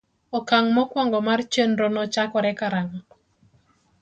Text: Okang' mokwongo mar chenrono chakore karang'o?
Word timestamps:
Okang' 0.37 0.69
mokwongo 0.75 1.17
mar 1.27 1.39
chenrono 1.51 2.03
chakore 2.13 2.51
karang'o? 2.59 2.99